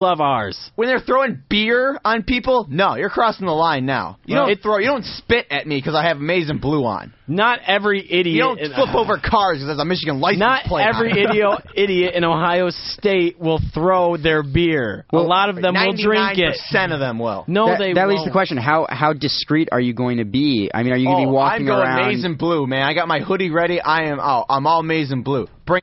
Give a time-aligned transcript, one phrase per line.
[0.00, 0.58] love ours.
[0.74, 4.18] When they're throwing beer on people, no, you're crossing the line now.
[4.26, 6.84] You Well, don't it- throw, you don't spit at me because I have amazing blue
[6.84, 7.14] on.
[7.26, 8.26] Not every idiot.
[8.26, 10.82] You don't in- flip over cars because there's a Michigan license Not plate.
[10.86, 11.16] on every it.
[11.30, 15.06] idiot idiot in Ohio State will throw their beer.
[15.12, 16.52] a lot of them will drink it.
[16.58, 17.44] Percent of them will.
[17.48, 18.18] No, that, they that won't.
[18.18, 20.70] leads the question: How how discreet are you going to be?
[20.74, 22.08] I mean, are you going to oh, be walking I'm going around?
[22.08, 22.82] maize and blue, man.
[22.82, 23.80] I got my hoodie ready.
[23.80, 24.18] I am.
[24.20, 25.46] Oh, I'm all maize and blue.
[25.66, 25.80] Bring.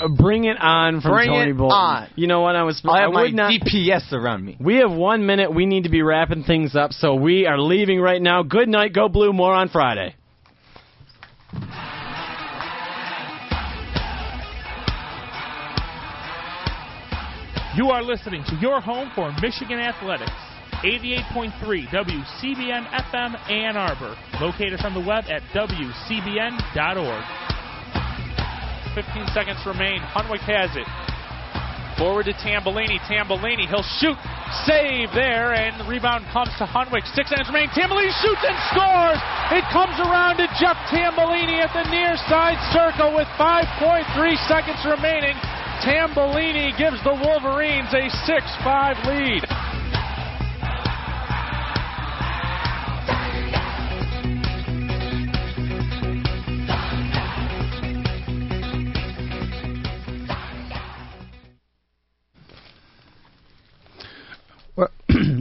[0.00, 1.76] Uh, Bring it on from Bring Tony it Bolton.
[1.78, 2.08] on.
[2.16, 2.56] You know what?
[2.56, 2.82] I was.
[2.84, 3.52] I have my not.
[3.52, 4.56] DPS around me.
[4.60, 5.54] We have one minute.
[5.54, 8.42] We need to be wrapping things up, so we are leaving right now.
[8.42, 8.92] Good night.
[8.92, 9.32] Go blue.
[9.32, 10.16] More on Friday.
[17.76, 20.30] You are listening to your home for Michigan Athletics.
[20.84, 24.14] 88.3 WCBN FM Ann Arbor.
[24.40, 27.24] Locate us on the web at WCBN.org.
[28.94, 29.98] 15 seconds remain.
[30.14, 30.86] Hunwick has it.
[31.98, 32.98] Forward to Tambellini.
[33.06, 34.18] Tambellini, he'll shoot.
[34.66, 37.02] Save there, and the rebound comes to Hunwick.
[37.14, 37.70] Six seconds remain.
[37.74, 39.18] Tambellini shoots and scores.
[39.54, 44.06] It comes around to Jeff Tambellini at the near side circle with 5.3
[44.46, 45.34] seconds remaining.
[45.82, 49.42] Tambellini gives the Wolverines a 6-5 lead.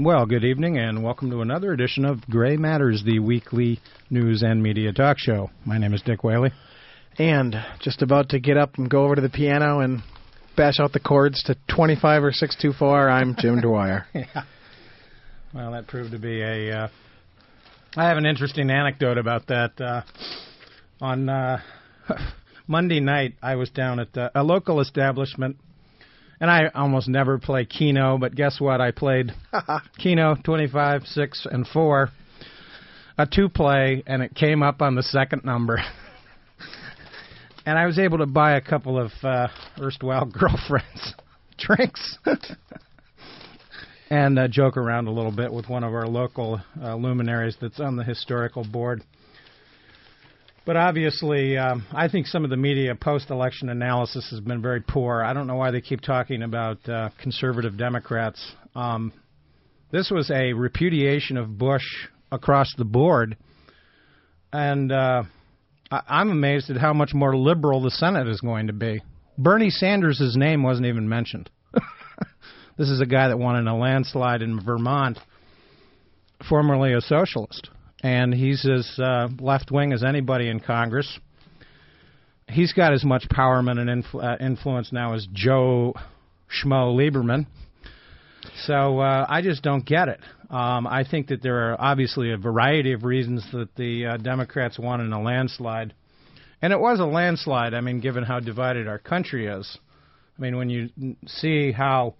[0.03, 4.61] Well, good evening and welcome to another edition of Gray Matters, the weekly news and
[4.61, 5.49] media talk show.
[5.65, 6.51] My name is Dick Whaley.
[7.17, 10.01] And just about to get up and go over to the piano and
[10.57, 14.05] bash out the chords to 25 or 624, I'm Jim Dwyer.
[14.13, 14.43] Yeah.
[15.53, 16.71] Well, that proved to be a.
[16.71, 16.87] Uh,
[17.95, 19.79] I have an interesting anecdote about that.
[19.79, 20.01] Uh,
[20.99, 21.61] on uh,
[22.67, 25.57] Monday night, I was down at uh, a local establishment,
[26.39, 28.81] and I almost never play Keno, but guess what?
[28.81, 29.31] I played
[29.97, 32.09] Keno 25, 6, and 4,
[33.17, 35.79] a two play, and it came up on the second number.
[37.65, 39.47] and I was able to buy a couple of uh,
[39.79, 41.13] erstwhile girlfriends
[41.57, 42.17] drinks
[44.09, 47.79] and uh, joke around a little bit with one of our local uh, luminaries that's
[47.79, 49.01] on the historical board.
[50.65, 55.21] But obviously, um, I think some of the media post-election analysis has been very poor.
[55.21, 58.53] I don't know why they keep talking about uh, conservative Democrats.
[58.73, 59.11] Um,
[59.91, 61.83] this was a repudiation of Bush
[62.31, 63.35] across the board,
[64.53, 65.23] and uh,
[65.91, 69.01] I- I'm amazed at how much more liberal the Senate is going to be.
[69.37, 71.49] Bernie Sanders' name wasn't even mentioned.
[72.77, 75.19] this is a guy that won in a landslide in Vermont,
[76.47, 77.69] formerly a socialist,
[78.03, 81.19] and he's as uh, left wing as anybody in Congress.
[82.49, 85.95] He's got as much power and influ- uh, influence now as Joe
[86.51, 87.47] Schmo Lieberman.
[88.65, 90.19] So uh, I just don't get it.
[90.49, 94.77] Um, I think that there are obviously a variety of reasons that the uh, Democrats
[94.77, 95.93] won in a landslide.
[96.61, 99.77] And it was a landslide, I mean, given how divided our country is.
[100.37, 100.89] I mean, when you
[101.25, 102.15] see how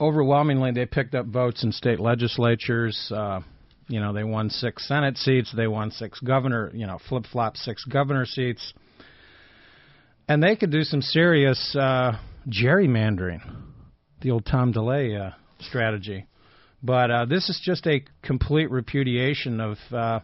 [0.00, 3.40] overwhelmingly they picked up votes in state legislatures, uh,
[3.90, 7.56] you know, they won six Senate seats, they won six governor, you know, flip flop
[7.56, 8.72] six governor seats.
[10.28, 12.12] And they could do some serious uh,
[12.48, 13.40] gerrymandering,
[14.22, 16.26] the old Tom DeLay uh, strategy.
[16.82, 20.20] But uh, this is just a complete repudiation of uh,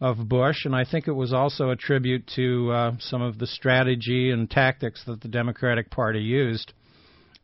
[0.00, 3.46] of Bush, and I think it was also a tribute to uh, some of the
[3.46, 6.72] strategy and tactics that the Democratic Party used.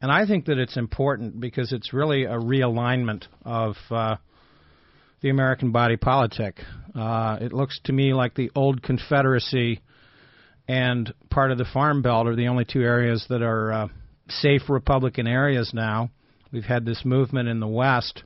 [0.00, 4.16] And I think that it's important because it's really a realignment of uh,
[5.21, 6.60] the American body politic.
[6.94, 9.81] Uh, it looks to me like the old Confederacy
[10.69, 13.88] and part of the Farm Belt are the only two areas that are uh,
[14.28, 16.10] safe Republican areas now.
[16.53, 18.25] We've had this movement in the West.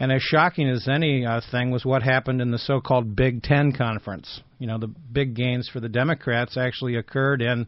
[0.00, 3.72] And as shocking as any uh, thing was what happened in the so-called Big Ten
[3.72, 4.40] conference.
[4.58, 7.66] You know, the big gains for the Democrats actually occurred in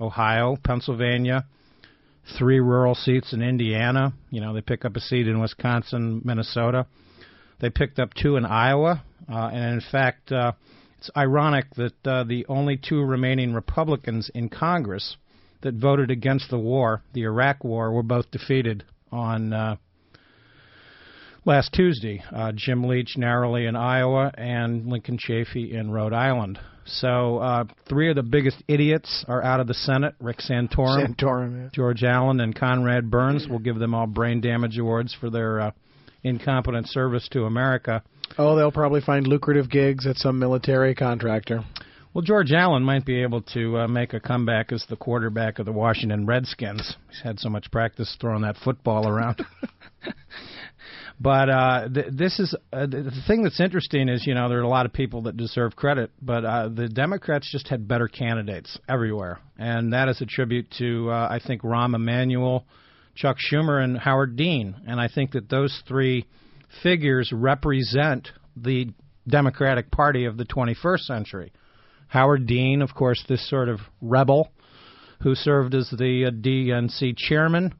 [0.00, 1.44] Ohio, Pennsylvania,
[2.38, 4.14] three rural seats in Indiana.
[4.30, 6.86] You know, they pick up a seat in Wisconsin, Minnesota.
[7.60, 10.52] They picked up two in Iowa, uh, and in fact, uh,
[10.98, 15.16] it's ironic that uh, the only two remaining Republicans in Congress
[15.62, 19.76] that voted against the war, the Iraq War, were both defeated on uh,
[21.44, 22.22] last Tuesday.
[22.34, 26.58] Uh, Jim Leach narrowly in Iowa and Lincoln Chafee in Rhode Island.
[26.84, 30.14] So uh, three of the biggest idiots are out of the Senate.
[30.20, 31.68] Rick Santorum, Santorum, yeah.
[31.72, 33.46] George Allen, and Conrad Burns.
[33.48, 35.70] We'll give them all brain damage awards for their uh,
[36.26, 38.02] incompetent service to America.
[38.38, 41.64] Oh, they'll probably find lucrative gigs at some military contractor.
[42.16, 45.66] Well, George Allen might be able to uh, make a comeback as the quarterback of
[45.66, 46.96] the Washington Redskins.
[47.10, 49.44] He's had so much practice throwing that football around.
[51.20, 54.58] but uh, th- this is uh, the the thing that's interesting is you know there
[54.60, 58.08] are a lot of people that deserve credit, but uh, the Democrats just had better
[58.08, 62.64] candidates everywhere, and that is a tribute to uh, I think Rahm Emanuel,
[63.16, 66.26] Chuck Schumer, and Howard Dean, and I think that those three
[66.82, 68.88] figures represent the
[69.26, 71.52] Democratic Party of the 21st century.
[72.08, 74.50] Howard Dean, of course, this sort of rebel
[75.22, 77.74] who served as the uh, DNC chairman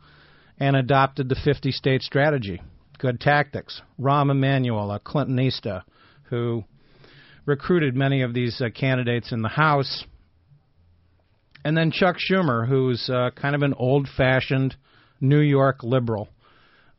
[0.59, 2.61] and adopted the 50 state strategy.
[2.99, 3.83] Good tactics.
[4.01, 5.83] Rahm Emanuel, a Clintonista,
[6.25, 6.65] who
[7.45, 10.05] recruited many of these uh, candidates in the House.
[11.65, 14.77] And then Chuck Schumer, who's uh, kind of an old fashioned
[15.21, 16.29] New York liberal.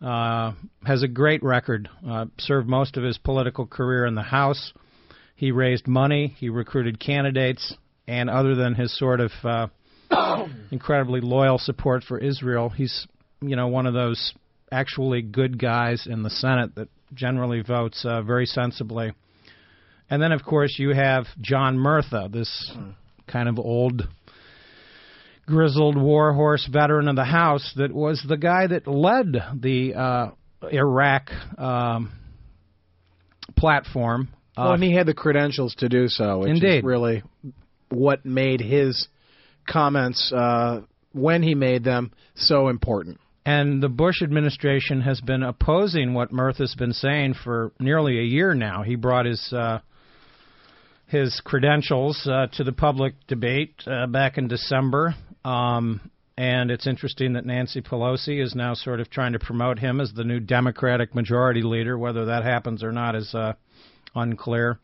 [0.02, 0.54] Uh,
[0.86, 4.72] has a great record, uh, served most of his political career in the House.
[5.36, 7.76] He raised money, he recruited candidates,
[8.08, 9.68] and other than his sort of uh,
[10.72, 13.08] incredibly loyal support for Israel, he's
[13.42, 14.34] you know one of those
[14.72, 19.14] actually good guys in the Senate that generally votes uh, very sensibly.
[20.10, 22.72] And then of course you have John Murtha, this
[23.28, 24.08] kind of old
[25.48, 30.32] grizzled warhorse veteran of the House that was the guy that led the uh,
[30.72, 32.12] Iraq um,
[33.56, 34.30] platform.
[34.58, 36.80] Well, and he had the credentials to do so, which Indeed.
[36.80, 37.24] is really
[37.90, 39.08] what made his
[39.68, 40.82] comments uh,
[41.14, 43.20] when he made them so important.
[43.46, 48.54] And the Bush administration has been opposing what Murtha's been saying for nearly a year
[48.54, 48.84] now.
[48.84, 49.80] He brought his uh,
[51.06, 55.16] his credentials uh, to the public debate uh, back in December.
[55.48, 60.02] Um, and it's interesting that Nancy Pelosi is now sort of trying to promote him
[60.02, 61.98] as the new Democratic majority leader.
[61.98, 63.54] Whether that happens or not is uh,
[64.14, 64.78] unclear.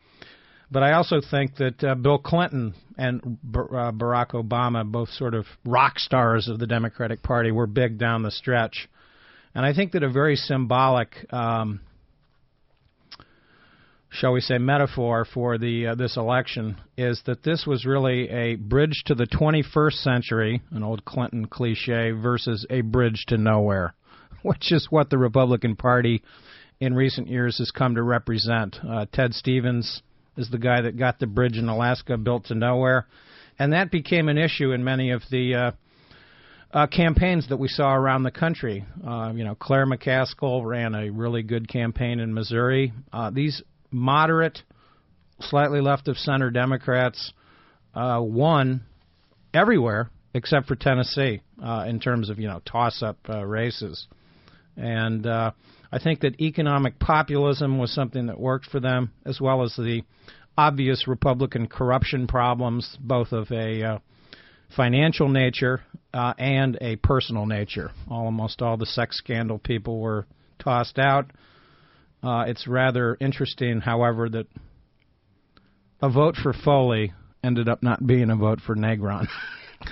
[0.70, 5.34] But I also think that uh, Bill Clinton and Bar- uh, Barack Obama, both sort
[5.34, 8.88] of rock stars of the Democratic Party, were big down the stretch.
[9.54, 11.80] And I think that a very symbolic, um,
[14.14, 18.54] shall we say, metaphor for the uh, this election is that this was really a
[18.54, 23.94] bridge to the 21st century, an old Clinton cliche, versus a bridge to nowhere,
[24.42, 26.22] which is what the Republican Party
[26.78, 28.76] in recent years has come to represent.
[28.88, 30.02] Uh, Ted Stevens
[30.36, 33.06] is the guy that got the bridge in Alaska built to nowhere,
[33.58, 35.70] and that became an issue in many of the uh,
[36.72, 38.84] uh, campaigns that we saw around the country.
[39.04, 42.92] Uh, you know, Claire McCaskill ran a really good campaign in Missouri.
[43.12, 43.62] Uh, these
[43.94, 44.62] moderate,
[45.40, 47.32] slightly left of center Democrats
[47.94, 48.82] uh, won
[49.54, 54.06] everywhere except for Tennessee uh, in terms of you know toss-up uh, races,
[54.76, 55.52] and uh,
[55.92, 60.02] I think that economic populism was something that worked for them, as well as the
[60.58, 63.98] obvious Republican corruption problems, both of a uh,
[64.76, 65.82] financial nature
[66.12, 67.90] uh, and a personal nature.
[68.10, 70.26] Almost all the sex scandal people were
[70.58, 71.30] tossed out.
[72.24, 74.46] Uh, it's rather interesting, however, that
[76.00, 77.12] a vote for Foley
[77.42, 79.26] ended up not being a vote for Negron.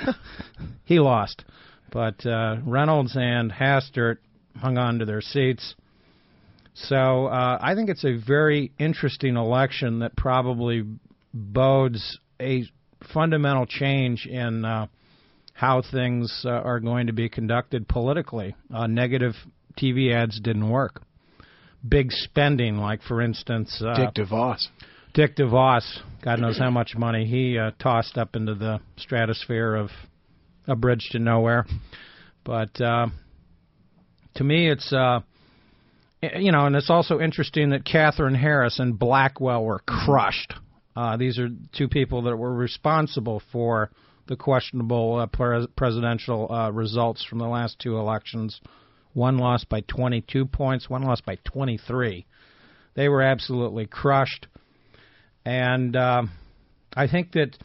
[0.84, 1.44] he lost,
[1.90, 4.16] but uh, Reynolds and Hastert
[4.56, 5.74] hung on to their seats.
[6.74, 10.84] So uh, I think it's a very interesting election that probably
[11.34, 12.64] bodes a
[13.12, 14.86] fundamental change in uh,
[15.52, 18.54] how things uh, are going to be conducted politically.
[18.72, 19.34] Uh, negative
[19.78, 21.02] TV ads didn't work.
[21.86, 24.68] Big spending, like for instance, uh, Dick DeVos.
[25.14, 29.90] Dick DeVos, God knows how much money he uh, tossed up into the stratosphere of
[30.66, 31.66] a bridge to nowhere.
[32.44, 33.08] But uh,
[34.36, 35.20] to me, it's uh,
[36.22, 40.54] you know, and it's also interesting that Katherine Harris and Blackwell were crushed.
[40.94, 43.90] Uh, these are two people that were responsible for
[44.28, 48.60] the questionable uh, pres- presidential uh, results from the last two elections.
[49.14, 52.24] One lost by 22 points, one lost by 23.
[52.94, 54.46] They were absolutely crushed.
[55.44, 56.22] And uh,
[56.96, 57.56] I think that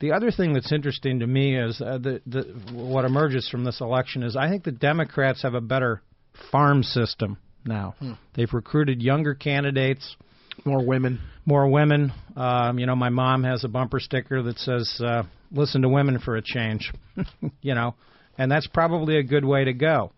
[0.00, 3.80] the other thing that's interesting to me is uh, the, the what emerges from this
[3.80, 6.02] election is I think the Democrats have a better
[6.50, 7.94] farm system now.
[8.34, 10.16] They've recruited younger candidates,
[10.64, 11.20] More women.
[11.44, 12.12] more women.
[12.36, 16.18] Um, you know, my mom has a bumper sticker that says uh, "Listen to women
[16.20, 16.92] for a change."
[17.60, 17.94] you know,
[18.38, 20.12] and that's probably a good way to go.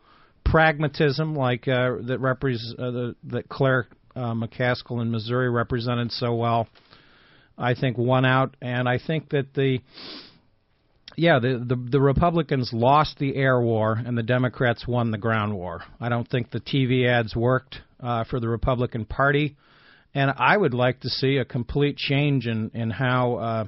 [0.45, 6.35] Pragmatism, like uh, that repres- uh, the, that Claire uh, McCaskill in Missouri represented so
[6.35, 6.69] well,
[7.57, 9.81] I think won out, and I think that the
[11.17, 15.55] yeah the, the the Republicans lost the air war and the Democrats won the ground
[15.55, 15.83] war.
[16.01, 19.57] I don't think the TV ads worked uh, for the Republican Party,
[20.15, 23.35] and I would like to see a complete change in in how.
[23.35, 23.65] Uh,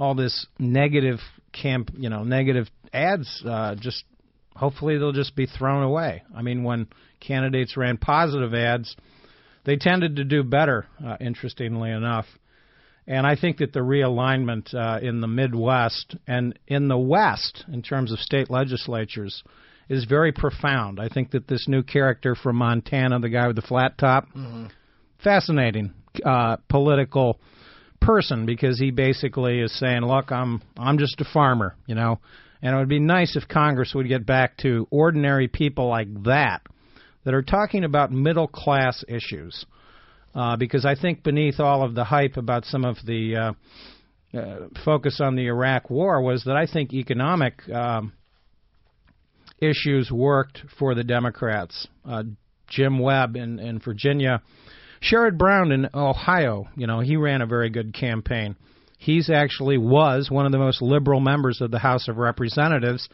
[0.00, 1.18] all this negative
[1.52, 3.42] camp, you know, negative ads.
[3.46, 4.04] Uh, just
[4.60, 6.22] hopefully they'll just be thrown away.
[6.36, 6.86] I mean, when
[7.18, 8.94] candidates ran positive ads,
[9.64, 10.86] they tended to do better.
[11.04, 12.26] Uh, interestingly enough.
[13.06, 17.82] And I think that the realignment uh, in the Midwest and in the West, in
[17.82, 19.42] terms of state legislatures,
[19.88, 21.00] is very profound.
[21.00, 24.28] I think that this new character from Montana, the guy with the flat top,
[25.24, 27.40] fascinating uh, political
[28.00, 32.20] person because he basically is saying, "Look, I'm I'm just a farmer," you know.
[32.62, 36.60] And it would be nice if Congress would get back to ordinary people like that
[37.24, 39.64] that are talking about middle class issues
[40.34, 44.68] uh, because I think beneath all of the hype about some of the uh, uh,
[44.84, 48.12] focus on the Iraq War was that I think economic um,
[49.60, 51.88] issues worked for the Democrats.
[52.04, 52.24] Uh,
[52.68, 54.42] Jim Webb in, in Virginia,
[55.02, 58.54] Sherrod Brown in Ohio, you know, he ran a very good campaign.
[59.00, 63.08] He's actually was one of the most liberal members of the House of Representatives,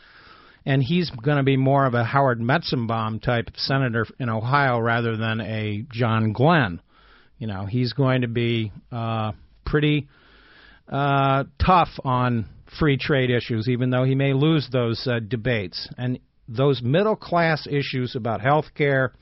[0.64, 5.16] and he's going to be more of a Howard Metzenbaum type senator in Ohio rather
[5.16, 6.82] than a John Glenn.
[7.38, 9.30] You know, he's going to be uh,
[9.64, 10.08] pretty
[10.88, 12.46] uh, tough on
[12.80, 15.88] free trade issues, even though he may lose those uh, debates.
[15.96, 19.12] And those middle class issues about health care,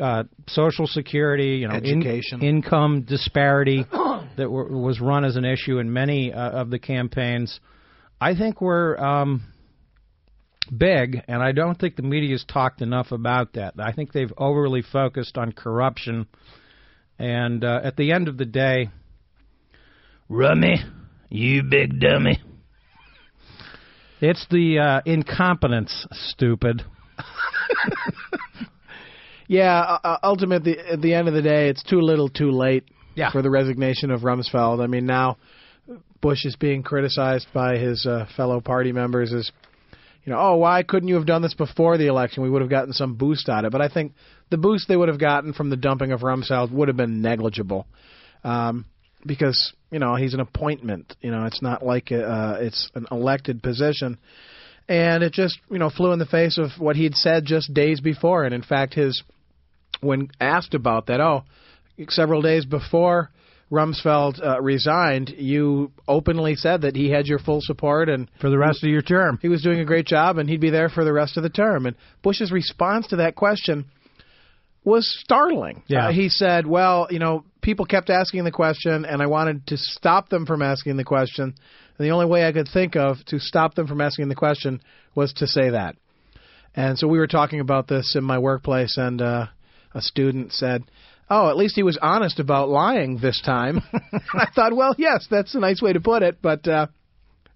[0.00, 2.42] uh, Social Security, you know, in- Education.
[2.42, 3.84] income disparity
[4.36, 7.60] that was run as an issue in many uh, of the campaigns,
[8.20, 9.42] I think were um,
[10.76, 13.74] big, and I don't think the media's talked enough about that.
[13.78, 16.26] I think they've overly focused on corruption,
[17.18, 18.90] and uh, at the end of the day,
[20.28, 20.76] Rummy,
[21.30, 22.42] you big dummy.
[24.20, 26.82] It's the uh, incompetence, stupid.
[29.48, 32.84] Yeah, uh, uh, ultimately, at the end of the day, it's too little, too late
[33.14, 33.30] Yeah.
[33.30, 34.82] for the resignation of Rumsfeld.
[34.82, 35.36] I mean, now
[36.20, 39.50] Bush is being criticized by his uh, fellow party members as,
[40.24, 42.42] you know, oh, why couldn't you have done this before the election?
[42.42, 43.72] We would have gotten some boost out of it.
[43.72, 44.12] But I think
[44.50, 47.86] the boost they would have gotten from the dumping of Rumsfeld would have been negligible,
[48.42, 48.84] um,
[49.24, 51.14] because you know he's an appointment.
[51.20, 54.18] You know, it's not like uh, it's an elected position
[54.88, 58.00] and it just you know flew in the face of what he'd said just days
[58.00, 59.22] before and in fact his
[60.00, 61.44] when asked about that oh
[62.08, 63.30] several days before
[63.70, 68.58] Rumsfeld uh, resigned you openly said that he had your full support and For the
[68.58, 69.38] rest of your term.
[69.42, 71.48] he was doing a great job and he'd be there for the rest of the
[71.50, 73.86] term and Bush's response to that question
[74.84, 75.82] was startling.
[75.88, 76.06] Yeah.
[76.06, 79.76] Uh, he said, "Well, you know, people kept asking the question and I wanted to
[79.76, 81.42] stop them from asking the question.
[81.98, 84.80] And the only way I could think of to stop them from asking the question
[85.14, 85.96] was to say that."
[86.76, 89.46] And so we were talking about this in my workplace and uh
[89.96, 90.84] a student said,
[91.28, 93.80] "Oh, at least he was honest about lying this time."
[94.32, 96.86] I thought, "Well, yes, that's a nice way to put it, but uh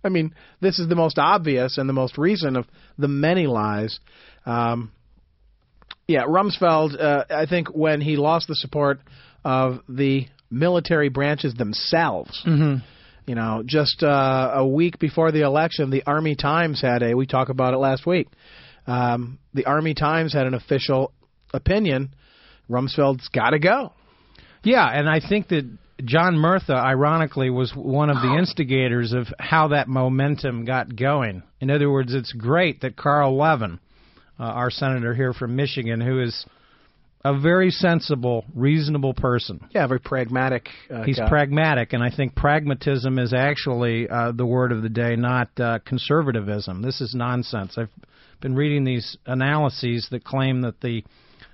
[0.03, 2.67] I mean, this is the most obvious and the most recent of
[2.99, 3.99] the many lies.
[4.47, 4.93] Um,
[6.09, 9.01] yeah, Rumsfeld, uh, I think when he lost the support
[9.45, 12.43] of the military branches themselves,
[13.27, 17.27] you know, just uh, a week before the election, the Army Times had a, we
[17.27, 18.29] talked about it last week,
[18.87, 21.13] um, the Army Times had an official
[21.53, 22.15] opinion
[22.71, 23.93] Rumsfeld's got to go.
[24.63, 25.69] Yeah, and I think that
[26.05, 31.43] John Murtha, ironically, was one of the instigators of how that momentum got going.
[31.61, 33.81] In other words, it's great that Carl Levin,
[34.39, 36.47] uh, our senator here from Michigan, who is
[37.23, 39.61] a very sensible, reasonable person.
[39.73, 40.69] Yeah, very pragmatic.
[40.91, 41.29] Uh, He's guy.
[41.29, 45.81] pragmatic, and I think pragmatism is actually uh, the word of the day, not uh,
[45.85, 46.81] conservatism.
[46.81, 47.77] This is nonsense.
[47.77, 47.91] I've
[48.41, 51.05] been reading these analyses that claim that the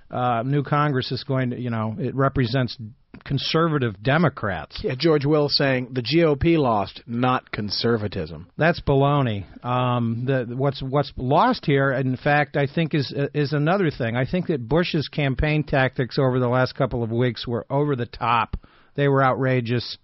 [0.09, 2.77] uh, new Congress is going to, you know, it represents
[3.23, 4.79] conservative Democrats.
[4.83, 8.49] Yeah, George Will saying the GOP lost, not conservatism.
[8.57, 9.45] That's baloney.
[9.65, 14.15] Um, the, what's what's lost here, in fact, I think is is another thing.
[14.15, 18.05] I think that Bush's campaign tactics over the last couple of weeks were over the
[18.05, 18.57] top.
[18.95, 19.97] They were outrageous.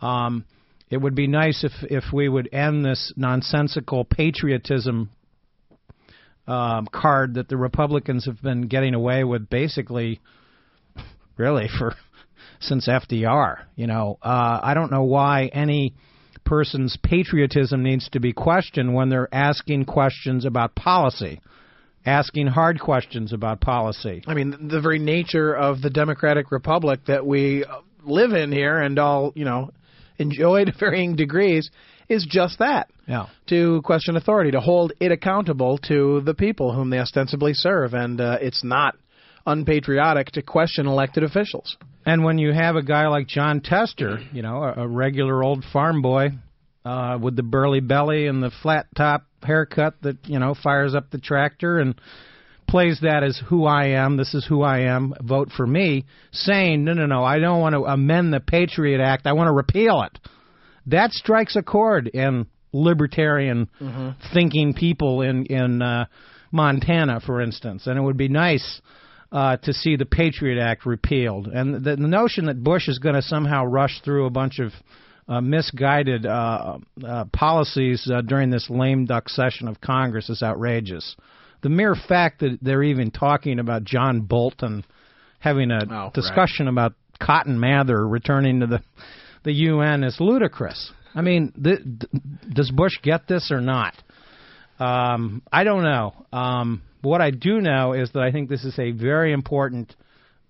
[0.00, 0.44] Um,
[0.90, 5.10] it would be nice if if we would end this nonsensical patriotism
[6.46, 10.20] um, card that the Republicans have been getting away with, basically,
[11.36, 11.94] really for
[12.60, 13.62] since FDR.
[13.74, 15.94] You know, uh, I don't know why any
[16.44, 21.40] person's patriotism needs to be questioned when they're asking questions about policy,
[22.06, 24.22] asking hard questions about policy.
[24.26, 27.64] I mean, the very nature of the democratic republic that we
[28.04, 29.72] live in here and all, you know,
[30.18, 31.70] enjoy to varying degrees
[32.08, 32.88] is just that.
[33.06, 33.26] Yeah.
[33.48, 37.94] To question authority, to hold it accountable to the people whom they ostensibly serve.
[37.94, 38.96] And uh, it's not
[39.46, 41.76] unpatriotic to question elected officials.
[42.04, 45.64] And when you have a guy like Jon Tester, you know, a, a regular old
[45.72, 46.30] farm boy,
[46.86, 51.10] uh, with the burly belly and the flat top haircut that you know fires up
[51.10, 52.00] the tractor and
[52.68, 54.16] plays that as who I am.
[54.16, 55.14] This is who I am.
[55.20, 56.04] Vote for me.
[56.32, 57.24] Saying no, no, no.
[57.24, 59.26] I don't want to amend the Patriot Act.
[59.26, 60.18] I want to repeal it.
[60.86, 63.68] That strikes a chord in libertarian
[64.32, 66.06] thinking people in in uh,
[66.52, 67.86] Montana, for instance.
[67.86, 68.80] And it would be nice
[69.32, 71.48] uh, to see the Patriot Act repealed.
[71.48, 74.72] And the, the notion that Bush is going to somehow rush through a bunch of
[75.28, 81.16] uh, misguided uh, uh, policies uh, during this lame duck session of Congress is outrageous.
[81.62, 84.84] The mere fact that they're even talking about John Bolton
[85.40, 86.12] having a right.
[86.12, 88.82] discussion about Cotton Mather returning to the
[89.46, 90.92] the UN is ludicrous.
[91.14, 92.22] I mean, th- th-
[92.52, 93.94] does Bush get this or not?
[94.80, 96.26] Um, I don't know.
[96.32, 99.94] Um, what I do know is that I think this is a very important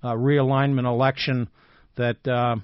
[0.02, 1.48] uh, realignment election
[1.96, 2.56] that uh,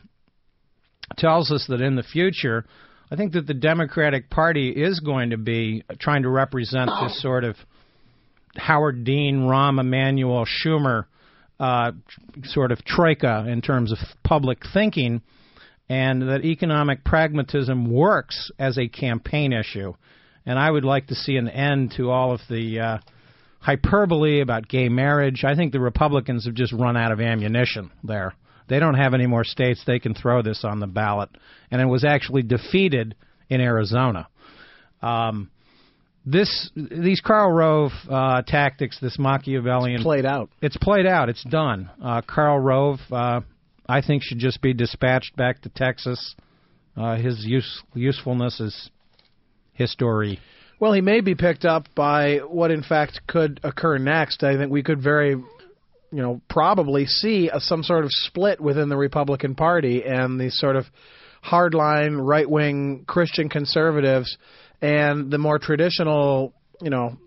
[1.18, 2.64] tells us that in the future,
[3.10, 7.44] I think that the Democratic Party is going to be trying to represent this sort
[7.44, 7.56] of
[8.56, 11.04] Howard Dean, Rahm Emanuel, Schumer
[11.60, 11.92] uh,
[12.44, 15.20] sort of troika in terms of public thinking,
[15.92, 19.92] and that economic pragmatism works as a campaign issue.
[20.46, 22.98] And I would like to see an end to all of the uh,
[23.60, 25.44] hyperbole about gay marriage.
[25.44, 28.32] I think the Republicans have just run out of ammunition there.
[28.68, 31.28] They don't have any more states they can throw this on the ballot,
[31.70, 33.14] and it was actually defeated
[33.50, 34.28] in Arizona.
[35.02, 35.50] Um,
[36.24, 40.48] this these Karl Rove uh, tactics, this Machiavellian Played out.
[40.62, 41.28] it's played out.
[41.28, 41.90] It's done.
[42.02, 43.42] Uh, Karl Rove, uh,
[43.92, 46.34] I think, should just be dispatched back to Texas.
[46.96, 48.90] Uh, his use, usefulness is
[49.74, 50.40] history.
[50.80, 54.44] Well, he may be picked up by what, in fact, could occur next.
[54.44, 55.44] I think we could very, you
[56.10, 60.76] know, probably see a, some sort of split within the Republican Party and the sort
[60.76, 60.86] of
[61.44, 64.38] hardline right-wing Christian conservatives
[64.80, 67.18] and the more traditional, you know,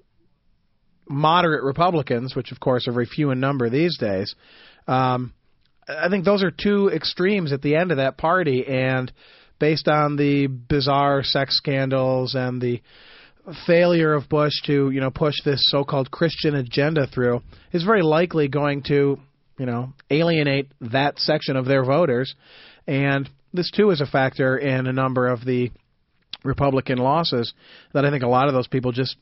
[1.08, 4.34] moderate Republicans, which of course are very few in number these days.
[4.88, 5.32] Um,
[5.88, 9.12] I think those are two extremes at the end of that party, and
[9.60, 12.82] based on the bizarre sex scandals and the
[13.68, 18.48] failure of Bush to, you know, push this so-called Christian agenda through, is very likely
[18.48, 19.20] going to,
[19.60, 22.34] you know, alienate that section of their voters,
[22.88, 25.72] and this too is a factor in a number of the
[26.44, 27.54] Republican losses
[27.94, 29.16] that I think a lot of those people just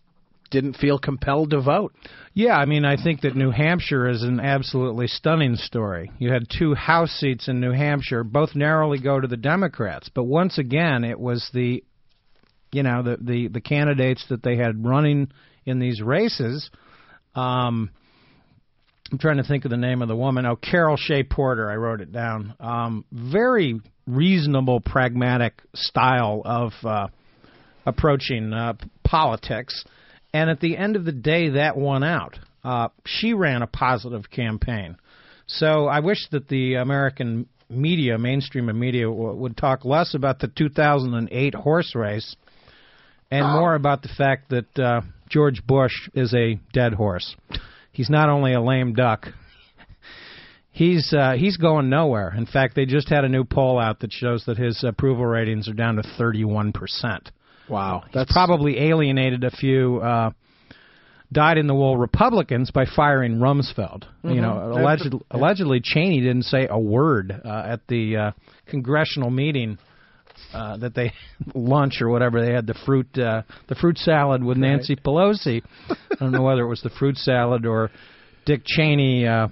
[0.51, 1.93] didn't feel compelled to vote.
[2.33, 6.11] Yeah, I mean, I think that New Hampshire is an absolutely stunning story.
[6.19, 10.23] You had two House seats in New Hampshire, both narrowly go to the Democrats, but
[10.23, 11.83] once again, it was the,
[12.71, 15.31] you know, the the, the candidates that they had running
[15.65, 16.69] in these races.
[17.35, 17.91] Um,
[19.11, 20.45] I'm trying to think of the name of the woman.
[20.45, 21.69] Oh, Carol Shea Porter.
[21.69, 22.55] I wrote it down.
[22.59, 27.07] Um, very reasonable, pragmatic style of uh,
[27.85, 29.85] approaching uh, politics.
[30.33, 32.39] And at the end of the day, that won out.
[32.63, 34.97] Uh, she ran a positive campaign.
[35.47, 40.47] So I wish that the American media, mainstream media, w- would talk less about the
[40.47, 42.35] 2008 horse race
[43.29, 47.35] and more about the fact that uh, George Bush is a dead horse.
[47.91, 49.27] He's not only a lame duck.
[50.71, 52.33] He's uh, he's going nowhere.
[52.35, 55.67] In fact, they just had a new poll out that shows that his approval ratings
[55.69, 57.29] are down to 31 percent.
[57.69, 60.31] Wow, That's probably alienated a few uh,
[61.31, 64.05] dyed-in-the-wool Republicans by firing Rumsfeld.
[64.23, 68.31] You know, alleged, allegedly Cheney didn't say a word uh, at the uh,
[68.67, 69.77] congressional meeting
[70.53, 71.13] uh, that they
[71.55, 75.61] lunch or whatever they had the fruit uh, the fruit salad with Nancy Pelosi.
[75.89, 77.91] I don't know whether it was the fruit salad or
[78.45, 79.47] Dick Cheney uh,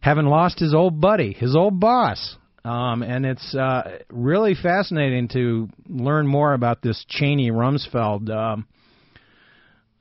[0.00, 2.36] having lost his old buddy, his old boss.
[2.66, 8.66] Um, and it's uh, really fascinating to learn more about this Cheney Rumsfeld um,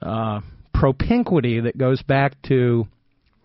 [0.02, 0.42] uh,
[0.74, 2.88] propinquity that goes back to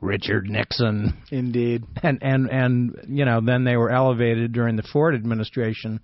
[0.00, 1.84] Richard Nixon, indeed.
[2.02, 6.00] and and and you know then they were elevated during the Ford administration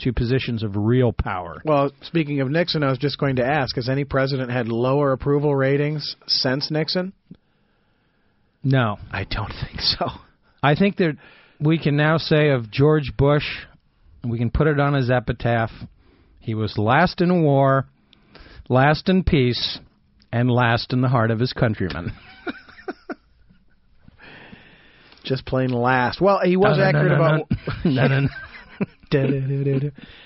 [0.00, 1.62] to positions of real power.
[1.64, 5.12] Well, speaking of Nixon, I was just going to ask: Has any president had lower
[5.12, 7.14] approval ratings since Nixon?
[8.62, 10.08] No, I don't think so.
[10.62, 11.16] I think that
[11.60, 13.44] we can now say of George Bush,
[14.24, 15.70] we can put it on his epitaph.
[16.40, 17.86] He was last in war,
[18.68, 19.78] last in peace,
[20.32, 22.12] and last in the heart of his countrymen.
[25.24, 26.20] Just plain last.
[26.20, 27.46] Well, he was accurate about.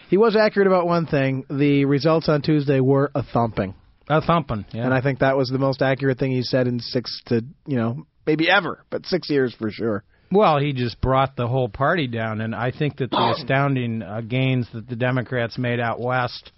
[0.09, 1.45] he was accurate about one thing.
[1.51, 3.75] The results on Tuesday were a thumping,
[4.09, 4.85] a thumping, yeah.
[4.85, 7.77] and I think that was the most accurate thing he said in six to you
[7.77, 10.05] know maybe ever, but six years for sure.
[10.35, 14.21] Well, he just brought the whole party down, and I think that the astounding uh,
[14.21, 16.51] gains that the Democrats made out west,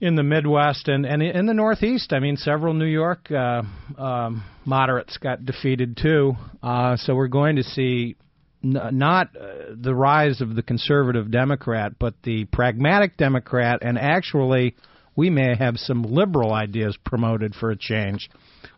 [0.00, 2.12] in the Midwest, and and in the Northeast.
[2.12, 3.62] I mean, several New York uh,
[3.98, 6.34] um, moderates got defeated too.
[6.62, 8.14] Uh, so we're going to see
[8.62, 14.76] n- not uh, the rise of the conservative Democrat, but the pragmatic Democrat, and actually,
[15.18, 18.30] we may have some liberal ideas promoted for a change.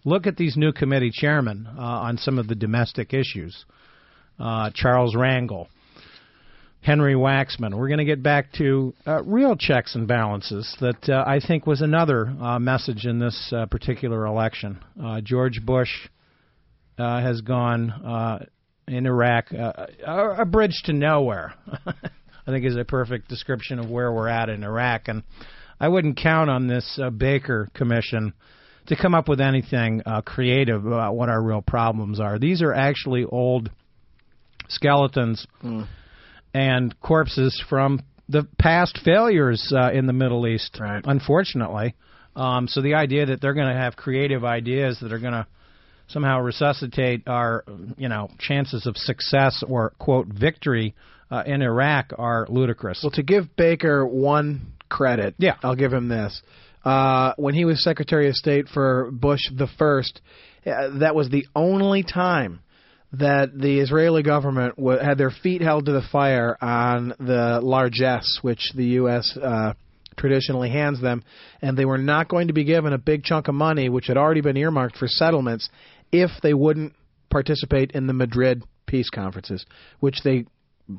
[0.07, 3.67] Look at these new committee chairmen uh, on some of the domestic issues.
[4.39, 5.67] Uh, Charles Rangel,
[6.81, 7.77] Henry Waxman.
[7.77, 11.67] We're going to get back to uh, real checks and balances that uh, I think
[11.67, 14.79] was another uh, message in this uh, particular election.
[14.99, 16.09] Uh, George Bush
[16.97, 18.49] uh, has gone
[18.89, 21.53] in Iraq, a bridge to nowhere.
[21.87, 25.23] I think is a perfect description of where we're at in Iraq, and
[25.81, 28.35] I wouldn't count on this uh, Baker Commission
[28.87, 32.39] to come up with anything uh, creative about what our real problems are.
[32.39, 33.71] These are actually old
[34.69, 35.47] skeletons
[36.55, 41.03] and corpses from the past failures uh, in the Middle East, Right.
[41.05, 41.95] unfortunately.
[42.37, 45.47] Um, so the idea that they're going to have creative ideas that are going to
[46.09, 47.65] somehow resuscitate our,
[47.97, 50.95] you know, chances of success or quote victory
[51.31, 53.01] uh, in Iraq are ludicrous.
[53.03, 55.55] Well, to give Baker one credit, Yeah.
[55.63, 56.43] I'll give him this.
[56.85, 60.21] Uh, when he was Secretary of State for Bush the first,
[60.67, 62.61] uh, that was the only time
[63.13, 68.39] that the Israeli government w- had their feet held to the fire on the largesse
[68.43, 69.37] which the U.S.
[69.37, 69.73] Uh,
[70.17, 71.23] traditionally hands them,
[71.61, 74.17] and they were not going to be given a big chunk of money, which had
[74.17, 75.69] already been earmarked for settlements,
[76.13, 76.93] if they wouldn't
[77.31, 79.65] participate in the Madrid peace conferences,
[80.01, 80.45] which they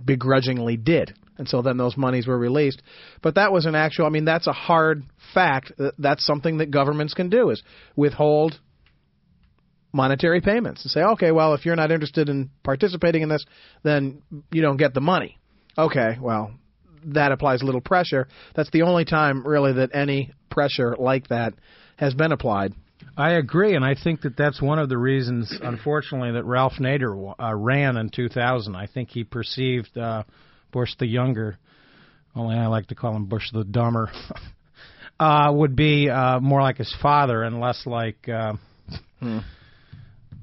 [0.05, 1.13] begrudgingly did.
[1.37, 2.81] Until then those monies were released.
[3.21, 5.71] But that was an actual i mean that's a hard fact.
[5.97, 7.63] That's something that governments can do is
[7.95, 8.59] withhold
[9.93, 13.45] monetary payments and say okay well if you're not interested in participating in this
[13.83, 15.37] then you don't get the money.
[15.77, 16.51] Okay well
[17.03, 18.27] that applies little pressure.
[18.55, 21.53] That's the only time really that any pressure like that
[21.97, 22.73] has been applied
[23.17, 27.35] I agree, and I think that that's one of the reasons, unfortunately, that Ralph Nader
[27.39, 28.75] uh, ran in 2000.
[28.75, 30.23] I think he perceived uh,
[30.71, 31.57] Bush the younger,
[32.35, 34.11] only I like to call him Bush the dumber,
[35.19, 38.53] uh, would be uh, more like his father and less like uh,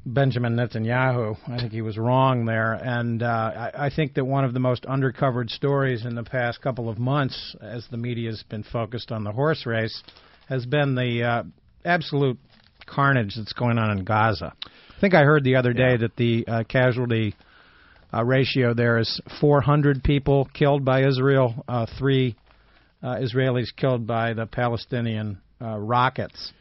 [0.05, 1.37] Benjamin Netanyahu.
[1.49, 4.61] I think he was wrong there, and uh, I, I think that one of the
[4.61, 9.13] most undercovered stories in the past couple of months, as the media has been focused
[9.13, 10.03] on the horse race,
[10.49, 11.43] has been the uh,
[11.89, 12.39] absolute
[12.87, 14.55] carnage that's going on in Gaza.
[14.65, 17.35] I think I heard the other day that the uh, casualty
[18.13, 22.37] uh, ratio there is 400 people killed by Israel, uh, three
[23.03, 26.53] uh, Israelis killed by the Palestinian uh, rockets.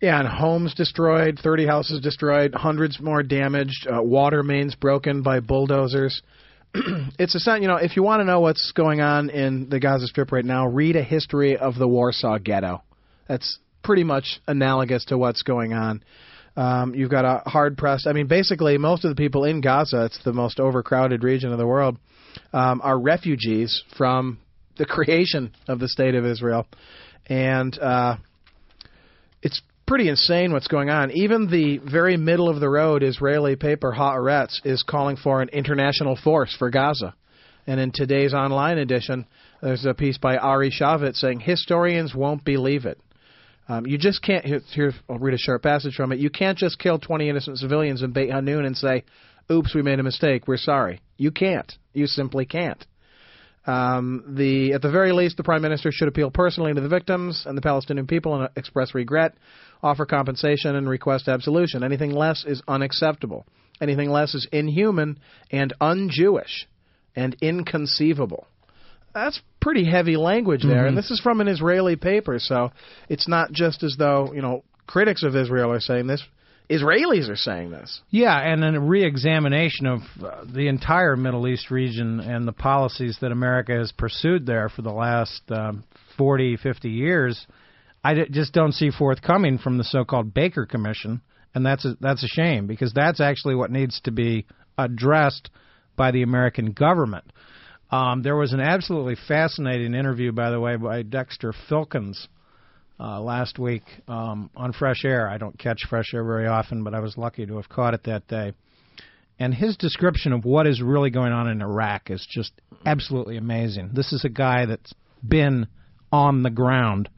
[0.00, 5.40] Yeah, and homes destroyed, 30 houses destroyed, hundreds more damaged, uh, water mains broken by
[5.40, 6.22] bulldozers.
[6.74, 9.80] it's a sign, you know, if you want to know what's going on in the
[9.80, 12.82] Gaza Strip right now, read a history of the Warsaw Ghetto.
[13.26, 16.02] That's pretty much analogous to what's going on.
[16.56, 18.06] Um, you've got a hard pressed.
[18.06, 21.58] I mean, basically, most of the people in Gaza, it's the most overcrowded region of
[21.58, 21.98] the world,
[22.52, 24.38] um, are refugees from
[24.76, 26.66] the creation of the state of Israel,
[27.26, 28.16] and uh,
[29.42, 31.10] it's pretty insane what's going on.
[31.12, 36.16] Even the very middle of the road Israeli paper Haaretz is calling for an international
[36.16, 37.14] force for Gaza.
[37.66, 39.26] And in today's online edition,
[39.62, 43.00] there's a piece by Ari Shavit saying historians won't believe it.
[43.68, 44.44] Um, you just can't.
[44.44, 46.18] Here, I'll read a short passage from it.
[46.18, 49.04] You can't just kill 20 innocent civilians in Beit Hanun and say,
[49.50, 50.48] "Oops, we made a mistake.
[50.48, 51.70] We're sorry." You can't.
[51.92, 52.84] You simply can't.
[53.66, 57.44] Um, the at the very least, the prime minister should appeal personally to the victims
[57.44, 59.34] and the Palestinian people and express regret,
[59.82, 61.84] offer compensation, and request absolution.
[61.84, 63.44] Anything less is unacceptable.
[63.80, 65.18] Anything less is inhuman
[65.50, 66.66] and un-Jewish
[67.14, 68.46] and inconceivable.
[69.12, 72.72] That's pretty heavy language there, and this is from an Israeli paper, so
[73.10, 76.24] it's not just as though you know critics of Israel are saying this.
[76.70, 78.00] Israelis are saying this.
[78.08, 83.30] Yeah, and a re-examination of uh, the entire Middle East region and the policies that
[83.30, 85.84] America has pursued there for the last um,
[86.16, 87.46] 40, 50 years,
[88.02, 91.20] I d- just don't see forthcoming from the so-called Baker Commission,
[91.54, 94.46] and that's a, that's a shame because that's actually what needs to be
[94.78, 95.50] addressed
[95.94, 97.30] by the American government.
[97.90, 102.28] Um, there was an absolutely fascinating interview, by the way, by Dexter Filkins
[103.00, 105.28] uh, last week um, on Fresh Air.
[105.28, 108.04] I don't catch Fresh Air very often, but I was lucky to have caught it
[108.04, 108.52] that day.
[109.38, 112.52] And his description of what is really going on in Iraq is just
[112.84, 113.90] absolutely amazing.
[113.94, 114.92] This is a guy that's
[115.26, 115.68] been
[116.12, 117.08] on the ground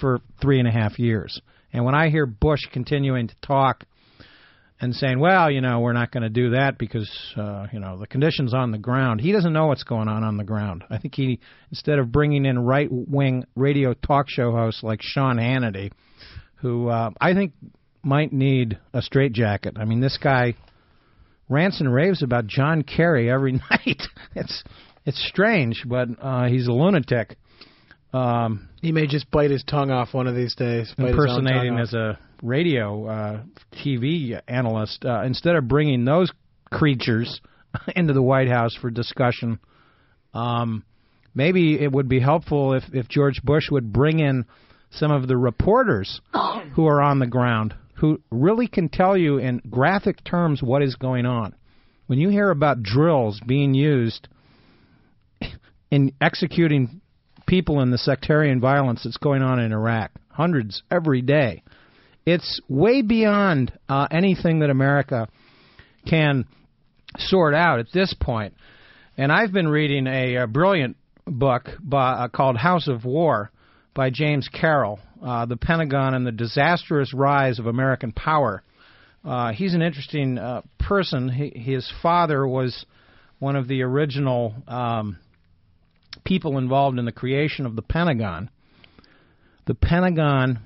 [0.00, 1.40] for three and a half years.
[1.72, 3.84] And when I hear Bush continuing to talk
[4.80, 7.98] and saying, "Well, you know, we're not going to do that because uh, you know
[7.98, 10.84] the conditions on the ground." He doesn't know what's going on on the ground.
[10.90, 11.40] I think he
[11.70, 15.92] instead of bringing in right-wing radio talk show hosts like Sean Hannity,
[16.56, 17.52] who uh, I think
[18.02, 19.76] might need a straitjacket.
[19.78, 20.54] I mean, this guy
[21.48, 24.02] rants and raves about John Kerry every night.
[24.34, 24.64] it's
[25.04, 27.36] it's strange, but uh, he's a lunatic.
[28.12, 30.92] Um, He may just bite his tongue off one of these days.
[30.96, 33.42] bite his own tongue impersonating as a radio uh,
[33.72, 36.32] TV analyst uh, instead of bringing those
[36.70, 37.40] creatures
[37.96, 39.60] into the White House for discussion.
[40.34, 40.84] Um,
[41.34, 44.46] maybe it would be helpful if, if George Bush would bring in
[44.90, 46.20] some of the reporters
[46.74, 50.96] who are on the ground who really can tell you in graphic terms what is
[50.96, 51.54] going on.
[52.06, 54.26] When you hear about drills being used
[55.90, 57.02] in executing
[57.50, 61.64] people in the sectarian violence that's going on in Iraq, hundreds every day,
[62.24, 65.26] it's way beyond uh, anything that America
[66.08, 66.44] can
[67.18, 68.54] sort out at this point.
[69.18, 73.50] And I've been reading a, a brilliant book by, uh, called House of War
[73.94, 78.62] by James Carroll, uh, The Pentagon and the Disastrous Rise of American Power.
[79.24, 81.28] Uh, he's an interesting uh, person.
[81.28, 82.86] He, his father was
[83.40, 85.18] one of the original um,
[86.24, 88.50] people involved in the creation of the Pentagon.
[89.66, 90.60] The Pentagon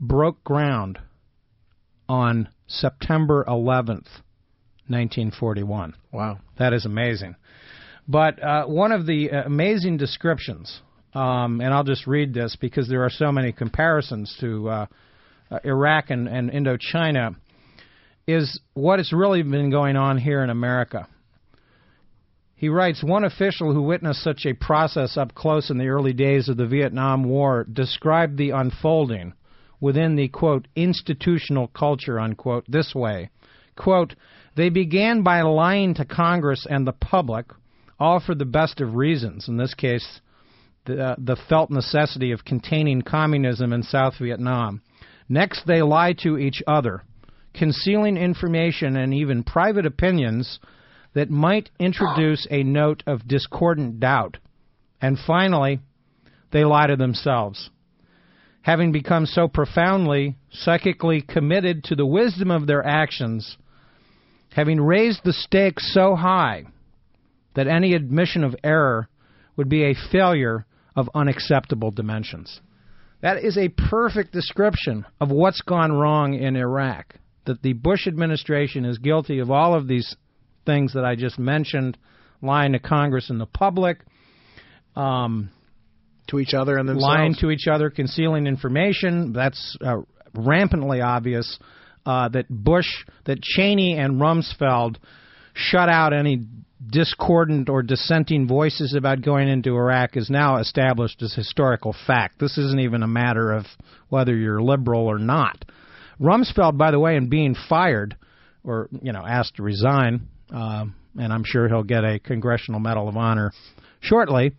[0.00, 0.98] broke ground
[2.08, 4.08] on September 11th,
[4.88, 5.94] 1941.
[6.12, 6.38] Wow.
[6.58, 7.36] That is amazing.
[8.08, 10.80] But uh, one of the uh, amazing descriptions,
[11.14, 14.86] um, and I'll just read this because there are so many comparisons to uh,
[15.50, 17.36] uh, Iraq and, and Indochina,
[18.26, 21.08] is what has really been going on here in America.
[22.60, 26.46] He writes One official who witnessed such a process up close in the early days
[26.50, 29.32] of the Vietnam War described the unfolding
[29.80, 33.30] within the quote institutional culture unquote this way.
[33.76, 34.14] Quote
[34.56, 37.46] they began by lying to congress and the public
[37.98, 40.20] all for the best of reasons in this case
[40.84, 44.82] the, uh, the felt necessity of containing communism in south vietnam.
[45.30, 47.04] Next they lie to each other
[47.54, 50.58] concealing information and even private opinions
[51.14, 54.38] that might introduce a note of discordant doubt
[55.00, 55.80] and finally
[56.52, 57.70] they lie to themselves
[58.62, 63.56] having become so profoundly psychically committed to the wisdom of their actions,
[64.52, 66.64] having raised the stakes so high
[67.54, 69.08] that any admission of error
[69.56, 72.60] would be a failure of unacceptable dimensions.
[73.22, 77.14] That is a perfect description of what's gone wrong in Iraq.
[77.46, 80.16] That the Bush administration is guilty of all of these
[80.66, 81.96] things that I just mentioned,
[82.42, 83.98] lying to Congress and the public,
[84.96, 85.50] um,
[86.28, 87.02] To each other and themselves.
[87.04, 89.32] lying to each other, concealing information.
[89.32, 89.96] That's uh,
[90.34, 91.58] rampantly obvious.
[92.06, 92.88] Uh, that Bush,
[93.26, 94.96] that Cheney and Rumsfeld
[95.52, 96.46] shut out any
[96.88, 102.38] discordant or dissenting voices about going into Iraq is now established as historical fact.
[102.38, 103.66] This isn't even a matter of
[104.08, 105.62] whether you're liberal or not.
[106.18, 108.16] Rumsfeld, by the way, in being fired
[108.64, 110.84] or you know asked to resign, uh,
[111.18, 113.52] and I'm sure he'll get a Congressional Medal of Honor
[114.00, 114.52] shortly.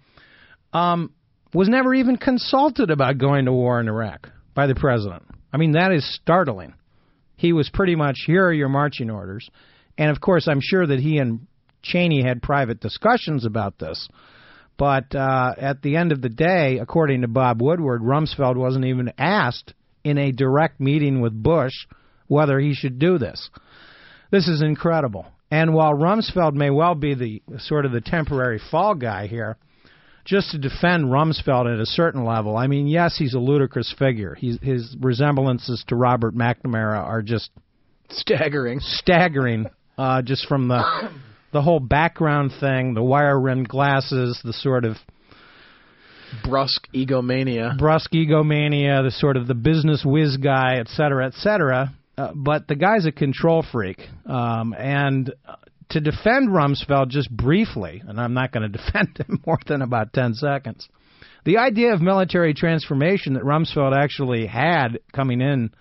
[0.73, 1.13] Um,
[1.53, 5.23] was never even consulted about going to war in Iraq by the president.
[5.51, 6.73] I mean, that is startling.
[7.35, 9.49] He was pretty much, here are your marching orders.
[9.97, 11.47] And of course, I'm sure that he and
[11.81, 14.07] Cheney had private discussions about this.
[14.77, 19.11] But uh, at the end of the day, according to Bob Woodward, Rumsfeld wasn't even
[19.17, 19.73] asked
[20.03, 21.73] in a direct meeting with Bush
[22.27, 23.49] whether he should do this.
[24.31, 25.25] This is incredible.
[25.51, 29.57] And while Rumsfeld may well be the sort of the temporary fall guy here,
[30.23, 34.33] just to defend Rumsfeld at a certain level, I mean, yes, he's a ludicrous figure.
[34.35, 37.51] He's, his resemblances to Robert McNamara are just
[38.09, 38.79] Staggering.
[38.81, 39.65] staggering,
[39.97, 40.83] uh, just from the
[41.53, 44.95] the whole background thing, the wire rimmed glasses, the sort of
[46.45, 47.75] Brusque egomania.
[47.77, 51.93] brusque egomania, the sort of the business whiz guy, et cetera, et cetera.
[52.21, 53.99] Uh, but the guy's a control freak.
[54.27, 55.33] Um, and
[55.89, 60.13] to defend Rumsfeld just briefly, and I'm not going to defend him more than about
[60.13, 60.87] 10 seconds,
[61.45, 65.71] the idea of military transformation that Rumsfeld actually had coming in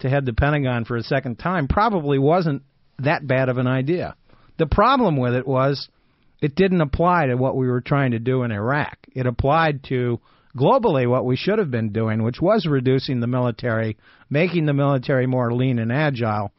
[0.00, 2.62] to head the Pentagon for a second time probably wasn't
[3.00, 4.14] that bad of an idea.
[4.58, 5.88] The problem with it was
[6.40, 8.96] it didn't apply to what we were trying to do in Iraq.
[9.12, 10.20] It applied to
[10.58, 13.96] globally what we should have been doing, which was reducing the military,
[14.28, 16.52] making the military more lean and agile.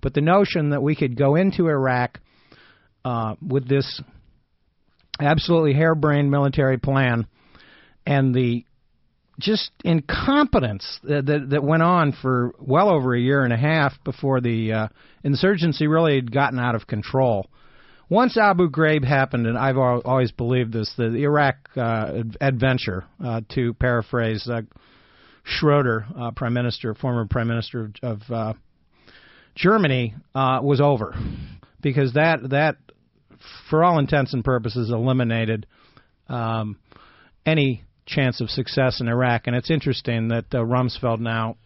[0.00, 2.20] But the notion that we could go into Iraq
[3.04, 4.00] uh, with this
[5.20, 7.26] absolutely harebrained military plan
[8.06, 8.64] and the
[9.38, 13.92] just incompetence that, that that went on for well over a year and a half
[14.04, 14.88] before the uh,
[15.24, 17.48] insurgency really had gotten out of control.
[18.10, 23.72] Once Abu Ghraib happened, and I've always believed this, the Iraq uh, adventure, uh, to
[23.74, 24.62] paraphrase uh,
[25.44, 28.52] Schroeder, uh, Prime Minister, former Prime Minister of, of uh,
[29.54, 31.14] Germany, uh, was over
[31.80, 32.76] because that that,
[33.70, 35.66] for all intents and purposes, eliminated
[36.28, 36.78] um,
[37.46, 39.46] any chance of success in Iraq.
[39.46, 41.56] And it's interesting that uh, Rumsfeld now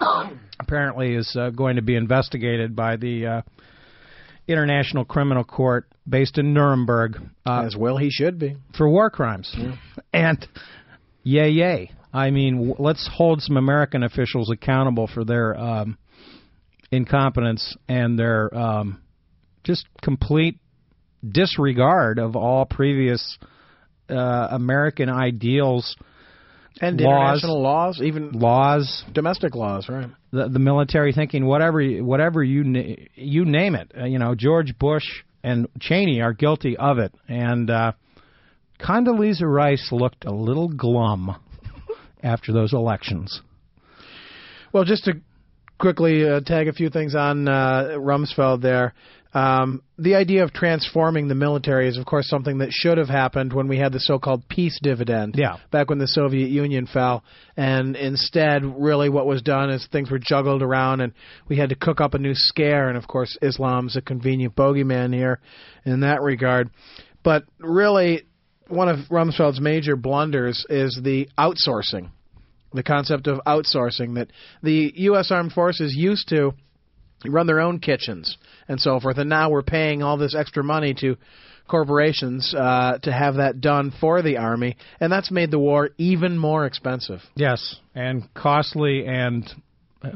[0.60, 3.42] apparently is uh, going to be investigated by the uh,
[4.48, 8.56] International Criminal Court based in Nuremberg uh, As well, he should be.
[8.76, 9.54] for war crimes.
[10.12, 10.46] And
[11.22, 11.90] yay, yay.
[12.12, 15.98] I mean, w- let's hold some American officials accountable for their um,
[16.90, 19.02] incompetence and their um,
[19.64, 20.58] just complete
[21.28, 23.38] disregard of all previous
[24.08, 25.96] uh, American ideals,
[26.78, 27.42] And Laws.
[27.42, 30.08] international laws, even laws, domestic laws, right?
[30.30, 33.92] the, the military thinking, whatever, whatever you na- you name it.
[33.98, 35.04] Uh, you know, George Bush
[35.42, 37.92] and Cheney are guilty of it, and uh,
[38.78, 41.34] Condoleezza Rice looked a little glum
[42.22, 43.40] after those elections.
[44.72, 45.14] Well, just to
[45.78, 48.94] quickly uh, tag a few things on uh, Rumsfeld there.
[49.36, 53.52] Um, the idea of transforming the military is, of course, something that should have happened
[53.52, 55.34] when we had the so-called peace dividend.
[55.36, 55.58] Yeah.
[55.70, 57.22] Back when the Soviet Union fell,
[57.54, 61.12] and instead, really, what was done is things were juggled around, and
[61.48, 62.88] we had to cook up a new scare.
[62.88, 65.38] And of course, Islam's a convenient bogeyman here,
[65.84, 66.70] in that regard.
[67.22, 68.22] But really,
[68.68, 72.08] one of Rumsfeld's major blunders is the outsourcing
[72.72, 74.28] the concept of outsourcing that
[74.62, 75.30] the U.S.
[75.30, 76.52] Armed Forces used to
[77.24, 78.36] run their own kitchens
[78.68, 81.16] and so forth, and now we're paying all this extra money to
[81.68, 86.38] corporations uh, to have that done for the Army, and that's made the war even
[86.38, 87.20] more expensive.
[87.34, 89.48] Yes, and costly, and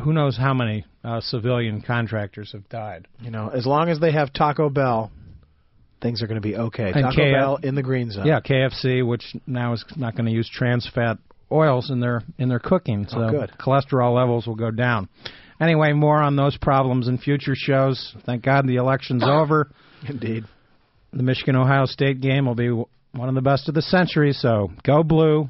[0.02, 3.08] who knows how many uh, civilian contractors have died.
[3.20, 5.10] You know, as long as they have Taco Bell,
[6.00, 6.92] things are going to be okay.
[6.94, 8.26] And Taco Bell in the green zone.
[8.26, 11.18] Yeah, KFC, which now is not going to use trans fat
[11.52, 15.08] oils in their in their cooking, so Oh, cholesterol levels will go down.
[15.60, 18.14] Anyway, more on those problems in future shows.
[18.24, 19.70] Thank God the election's over.
[20.08, 20.44] indeed.
[21.12, 24.32] The Michigan Ohio State game will be one of the best of the century.
[24.32, 25.48] So go blue.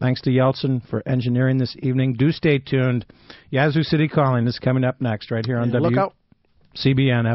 [0.00, 2.14] Thanks to Yeltsin for engineering this evening.
[2.14, 3.04] Do stay tuned.
[3.50, 6.14] Yazoo City Calling is coming up next, right here on out.
[6.76, 7.26] WCBN